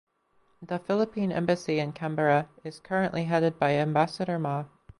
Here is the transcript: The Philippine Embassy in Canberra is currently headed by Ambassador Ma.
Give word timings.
The 0.63 0.79
Philippine 0.79 1.31
Embassy 1.31 1.77
in 1.79 1.91
Canberra 1.93 2.49
is 2.63 2.79
currently 2.79 3.25
headed 3.25 3.59
by 3.59 3.73
Ambassador 3.75 4.39
Ma. 4.39 4.63